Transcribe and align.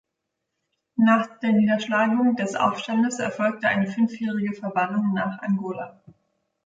Nach 0.95 1.27
der 1.41 1.51
Niederschlagung 1.53 2.35
des 2.35 2.55
Aufstandes 2.55 3.19
erfolgte 3.19 3.67
eine 3.67 3.85
fünfjährige 3.85 4.55
Verbannung 4.55 5.13
nach 5.13 5.43
Angola. 5.43 6.01